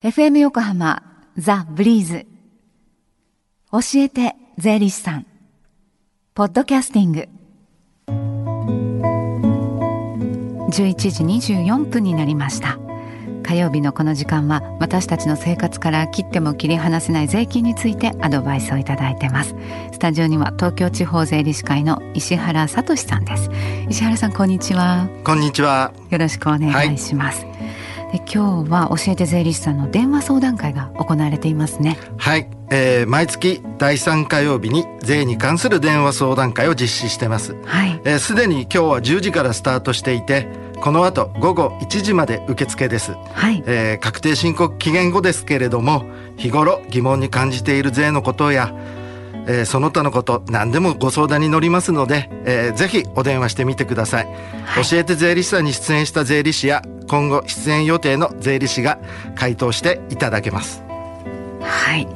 [0.00, 1.02] FM 横浜
[1.36, 2.24] ザ・ブリーズ。
[3.72, 5.26] 教えて税理士さん。
[6.34, 7.28] ポッドキャスティング。
[10.70, 11.24] 11時
[11.64, 12.78] 24分になりました。
[13.42, 19.56] 火曜日のこの時間は私たちの生活から切っても切り離せない税金についてアドバイスをいただいてます。
[19.90, 23.50] スタジオには東京地方税理士会の石原聡さんです。
[23.88, 25.08] 石原さんこんにちは。
[25.24, 25.92] こんにちは。
[26.10, 27.47] よろしくお願いします、はい
[28.12, 31.98] で今日は教えて税理士さんの電話相談会が行われていますね。
[32.16, 37.54] はい、えー、毎月第3火曜日に税に関する電話相談会を実施してます。
[37.64, 38.00] はい。
[38.18, 40.48] すで、ー、に今日は10時からスタートしていて
[40.80, 43.62] この後午後1時まで受付です、はい。
[43.66, 46.04] えー、確定申告期限後ですけれども
[46.36, 48.74] 日頃疑問に感じている税のことや
[49.50, 54.26] えー、その他のこと何でもご相談に乗りますので、えー、ぜひお電話してみてください、
[54.66, 58.98] はい、教えて税理士さんに出演した税理士や今後出演予定の税理士が
[59.34, 60.82] 回答していただけます。
[61.60, 62.06] はい、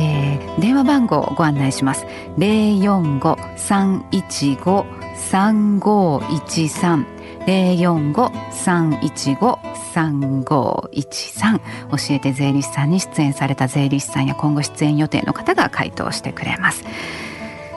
[0.00, 2.06] えー、電話番号をご案内します。
[2.38, 4.86] 零四五三一五
[5.16, 7.06] 三五一三。
[7.46, 9.58] 零四五三一五
[9.92, 11.60] 三五一三。
[11.90, 16.84] 教えて税理士さんに出演された税理士さんや今後出演予定の方が回答してくれます。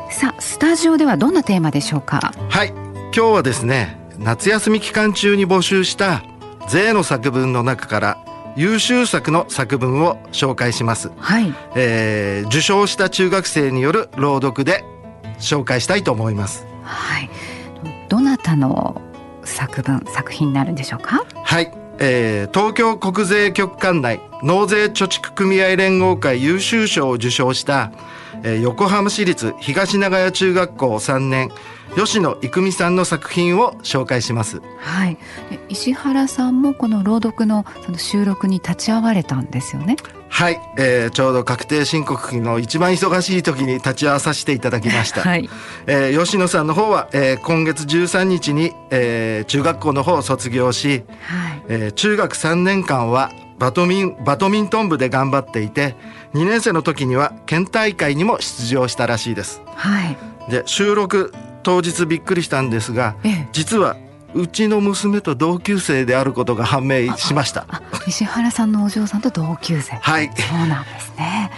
[0.09, 2.31] さあスタジオではどんなテーマでしょうか？
[2.49, 2.69] はい。
[2.69, 6.23] 今日はですね夏休み期間中に募集した
[6.67, 8.17] 税の作文の中から
[8.55, 11.53] 優秀作の作文を紹介します、はい。
[11.75, 14.83] えー、受賞した中学生による朗読で
[15.39, 16.65] 紹介したいと思います。
[16.83, 17.29] はい。
[18.09, 19.01] どなたの
[19.43, 21.23] 作文作品になるんでしょうか？
[21.43, 27.91] はい、えー、東京国税局管内納税貯蓄組合連合会優秀賞を受賞した、
[28.43, 31.49] えー、横浜市立東長屋中学校3年
[31.95, 34.61] 吉野郁美さんの作品を紹介します。
[34.79, 35.17] はい。
[35.69, 39.95] 石原さんもこの朗読のその収録に立ち会われたんですよね？
[40.29, 45.21] はい、えー、ちょうど確定申告期の一番忙しい時に立ち会わさせていただきました。
[45.21, 45.49] はい。
[45.87, 55.95] えー、吉野さんの方は、えー、今月13日に、えー、中学校の方を卒業し、はい、えー、中学3年間はバドミンバドミントン部で頑張っていて
[56.33, 59.61] 2年生の時には県大会にも出場したらしいです。
[59.65, 60.17] はい、
[60.51, 63.97] で収録当日びっくりしたんですが、ええ、実は
[64.33, 67.65] うちの娘と同級生であることが判明しました。
[68.07, 69.95] 石原さんのお嬢さんと同級生。
[69.95, 70.27] はい。
[70.27, 71.51] そうなんですね。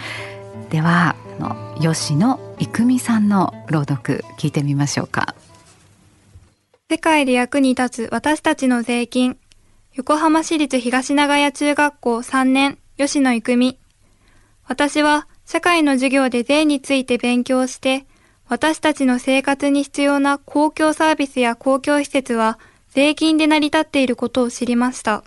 [0.70, 5.34] ではの吉野郁美さんの朗読聞いてみましょうか。
[6.90, 9.36] 世界で役に立つ私たちの税金
[10.00, 13.78] 横浜市立東長屋中学校3年吉野郁美
[14.66, 18.06] 私は社会の授業で税について勉強して
[18.48, 22.58] 私たちの生活に必要な公共サービスや公共施設は
[22.88, 25.22] 税金で成り立っていることを知りました。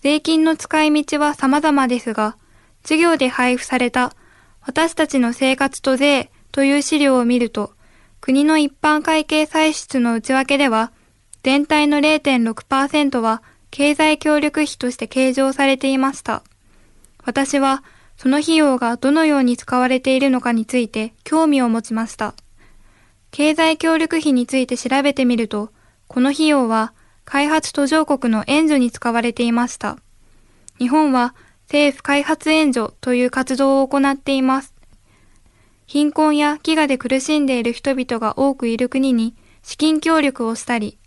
[0.00, 2.38] 税金の使い道は様々ですが、
[2.82, 4.14] 授業で配布された
[4.62, 7.74] 私たちの生活と税という資料を見ると、
[8.22, 10.92] 国の一般会計歳出の内訳では、
[11.42, 16.42] 全体の0.6%は経済協力費として計上されていました。
[17.24, 17.84] 私は
[18.16, 22.34] その費用がどのように使われているのかについて興味を持ちました。
[23.30, 25.72] 経済協力費について調べてみると、
[26.08, 26.92] この費用は
[27.24, 29.98] 開発途上国の援助に使われていました。
[30.78, 31.34] 日本は
[31.66, 34.74] 政府開発援助という活動を行っています。
[35.86, 40.98] 貧困や飢餓で苦しんでいる人々が多くいる国に資金協力をしたり、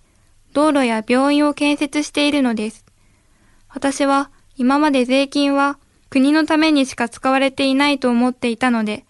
[0.54, 2.86] 道路や病院を建設しているのです。
[3.70, 9.06] 私は今まで税金は国のためにしか使われていないと思っていたので、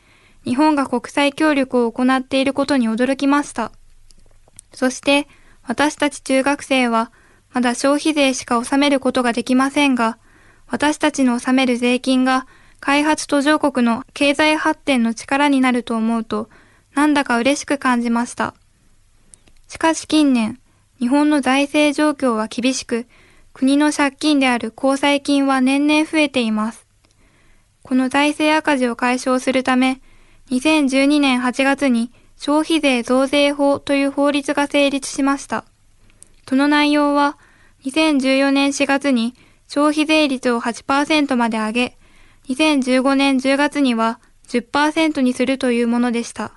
[0.46, 3.72] 日本が国際協力を行っていることに驚きました。
[4.74, 5.28] そして、
[5.64, 7.12] 私たち中学生は、
[7.52, 10.18] まだ消費税しか納めることができませんが、
[10.68, 12.48] 私たちの納める税金が
[12.80, 16.50] 開発途上国の経済発展の力になると思うと、
[16.94, 18.54] なんだか嬉しく感じました。
[19.68, 20.60] しかし近年、
[21.04, 23.08] 日本の財政状況は厳しく、
[23.52, 26.88] 国の借金である公債金は年々増えています。
[27.82, 30.00] この財政赤字を解消するため、
[30.50, 35.66] 2012年8月に消費税増税法という法律が成立しました。
[36.48, 37.38] その内容は、
[37.84, 39.36] 2014年4月に
[39.68, 41.98] 消費税率を8%まで上げ、
[42.48, 46.54] 2015年10月には10%にするというものでした。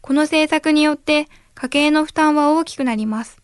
[0.00, 3.42] この政策によって家計の負担は大きくなります。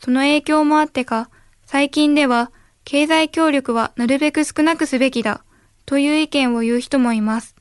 [0.00, 1.30] その影響もあってか、
[1.66, 2.50] 最近では
[2.84, 5.42] 経済協力はなるべく少なくすべきだ
[5.84, 7.54] という意見を言う人もいます。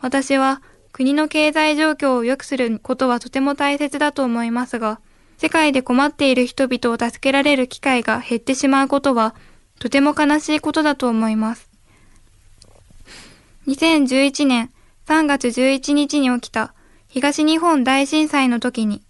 [0.00, 0.62] 私は
[0.92, 5.00] 国の経済状況を良くすることはとても大切だと思いますが、
[5.38, 9.34] 世界で困っている人々を助けられる機会が減ってしまうことは
[9.78, 11.70] とても悲しいことだと思います。
[13.66, 14.70] 2011年
[15.06, 16.74] 3月11日に起きた
[17.08, 19.02] 東日本大震災の時に、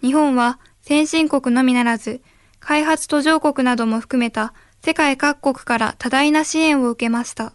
[0.00, 2.20] 日本は先進国のみならず、
[2.60, 4.52] 開発途上国なども含めた
[4.82, 7.54] 世界各国から多大な支援を受けました。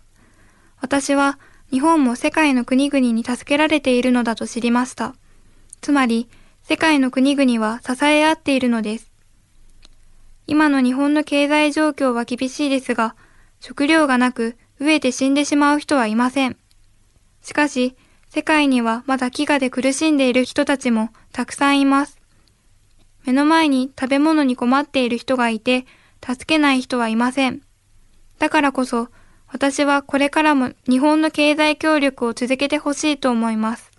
[0.82, 1.38] 私は
[1.70, 5.14] 日本も世界の国々に助けられているのだと知りました。
[5.80, 6.28] つまり、
[6.64, 9.12] 世界の国々は支え合っているのです。
[10.48, 13.16] 今の日本の経済状況は厳しいですが、
[13.60, 16.58] 食料がなく飢えて死んでしまう人はいません。
[17.44, 17.96] しかし、
[18.30, 22.19] 世界にはまだ飢餓で苦しんでいる人たちもたくさんいます。
[23.30, 25.86] 目の前に食べ物に困っている人がいて、
[26.26, 27.62] 助けない人はいません。
[28.40, 29.10] だからこそ、
[29.46, 33.92] 私はこれからも日本の経済協力を続けてほしいと思います。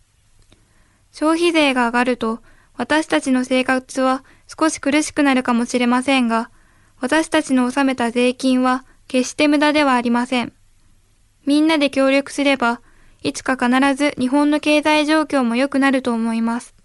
[1.12, 2.40] 消費税が上がると、
[2.76, 6.50] 私たちの生活は少し苦しくなるかもしれませんが、
[6.98, 10.52] 私たちの納めた税金は決して無駄ではありません。
[11.46, 12.80] みんなで協力すれば、
[13.22, 16.79] いつか必ず日本の経済状況も良くなると思います。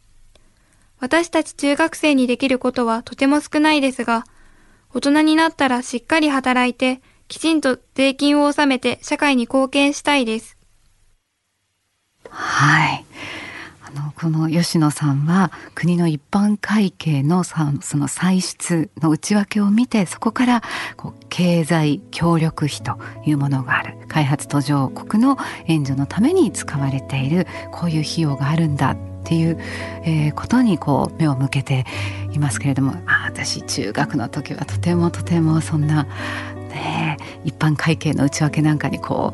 [1.00, 4.26] 私たち中学生にできることはとても少ないですが、
[4.94, 10.58] 大人になったらしっかり働いて、きちんと税金を納めて社会に貢献したいです。
[12.30, 13.06] はい。
[13.82, 17.58] あの、この吉野さんは国の一般会計のそ
[17.98, 20.64] の歳出の内訳を見て、そこから
[20.96, 23.98] こう経済協力費というものがある。
[24.08, 28.96] 開発途上国の援助のために使われている、こういう費用があるんだ
[29.26, 29.58] っていう、
[30.04, 31.86] えー、ことにこう目を向けて
[32.32, 36.04] いますけれどもあ私中学の時はとてもとてもそんな、
[36.70, 39.34] ね、一般会計の内訳なんかにこ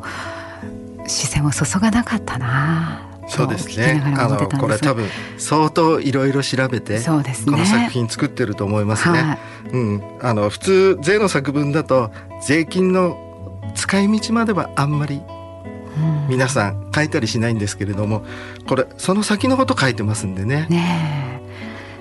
[1.04, 3.08] う視線を注がなかったな。
[3.28, 4.02] そうですね。
[4.16, 5.08] あのこれ多分
[5.38, 7.12] 相当いろいろ調べて、ね、こ
[7.52, 9.22] の作品作ってると思いますね。
[9.22, 12.10] はい、うん、あの普通税の作文だと
[12.42, 15.22] 税金の使い道まではあんまり
[16.28, 18.24] 皆さん書いたりしないんですけれども
[18.66, 20.66] これその先のこと書いてますんでね。
[20.70, 21.40] ね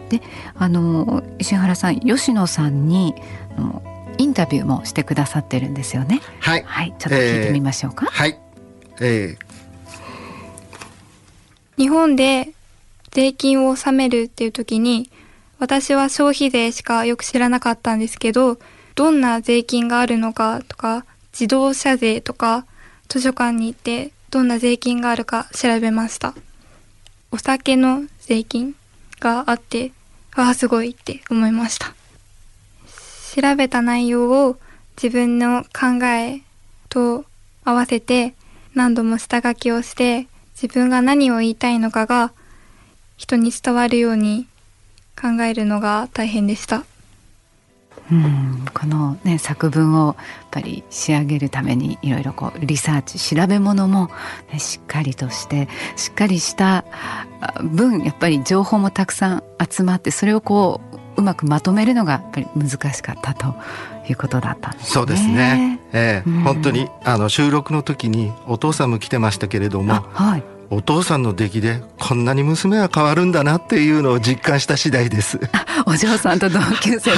[0.09, 0.21] で
[0.55, 3.15] あの石原さん吉野さんに
[4.17, 6.21] インタビューもしてくださってるんですよね。
[6.39, 8.07] はい、はい、ちょっと聞いてみましょうか。
[8.07, 8.39] えー、はい、
[8.99, 12.49] えー、日本で
[13.11, 15.09] 税金を納めるっていう時に
[15.59, 18.57] 私は消費税しかよく知らなかったんですけど
[18.95, 22.65] どんな税金があるのかとか自動車税とか
[23.11, 26.33] 図書館に行ってどんな税金があるか調べました。
[27.29, 28.73] お酒の税金
[29.19, 29.91] があって、
[30.33, 31.93] ああ、すごいって思いました。
[33.35, 34.57] 調べた内容を
[34.95, 36.43] 自分の考え
[36.87, 37.25] と
[37.65, 38.33] 合わせて
[38.75, 42.31] 何度も下書きをして自分が何を言いたいのかが
[43.17, 44.47] 人に伝わるように
[45.21, 46.85] 考えるのが大変でした。
[48.12, 50.15] うん、この、ね、作文をやっ
[50.51, 54.09] ぱり仕上げるためにいろいろこうリサーチ調べ物も、
[54.51, 56.86] ね、しっかりとしてしっかりした
[57.62, 63.56] 分やっぱり情報もたくさん集まってそれをこううまくまとめるのがやっぱり難しかったと
[64.09, 64.92] いうことだったんですね。
[64.92, 65.80] そうですね。
[65.94, 75.39] ええーうん、本当にあの収録の時にお父さんも来てましたけれども、はい、お父さんの出来でこんなに娘は変わるんだなっていうのを実感した次第です。
[75.85, 77.12] お嬢さんと同級生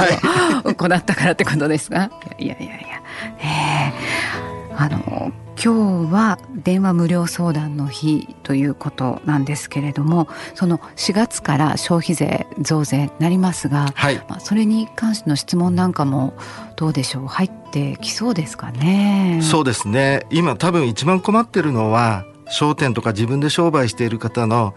[0.64, 2.10] の子だったからってことですか？
[2.40, 3.04] いやいやいや。
[3.40, 5.32] えー、あの
[5.64, 16.34] 今日は電話無料相談の日ということなんですけれどもその4月から消費税増税なりますが、はい、まあ、それに関しての質問なんかも
[16.76, 17.28] どうでしょう？
[17.28, 19.42] 入ってきそうですかね？
[19.44, 24.74] そうですね今多分一番困ってるのは商店とか自分で商売している方の、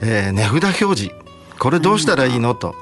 [0.00, 1.14] えー、値札表示。
[1.58, 2.74] これどうしたらいいのと。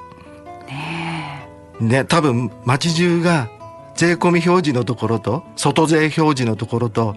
[0.68, 1.48] ね
[1.80, 3.48] ね多分町中が
[3.94, 7.16] 税込み表示のところと外税表示のところと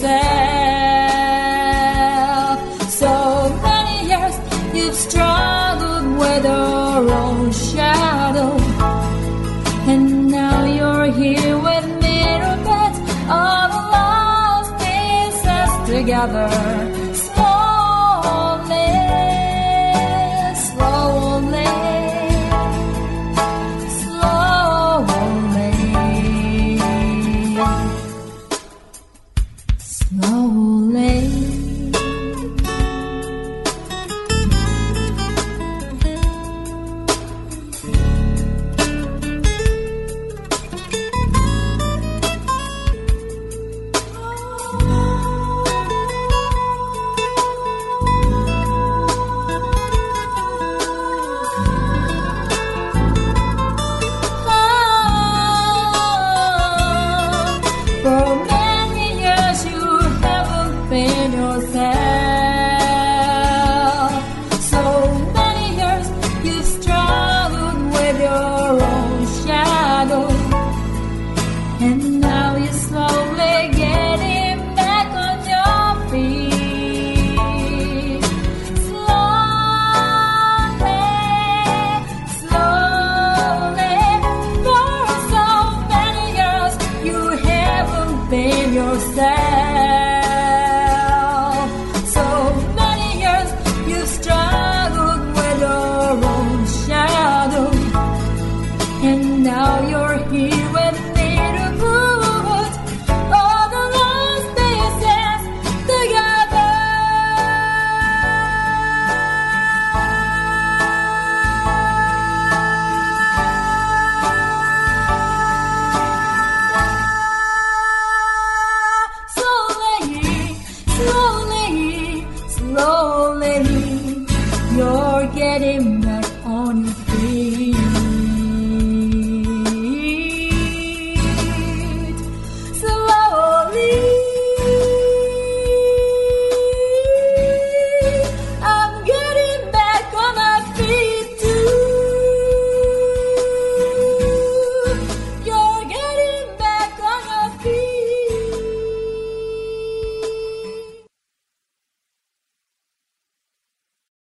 [0.00, 0.40] Yourself.
[2.90, 4.36] So many years
[4.74, 8.56] you've struggled with your own shadow.
[9.90, 12.22] And now you're here with me,
[13.28, 16.89] all the lost pieces together.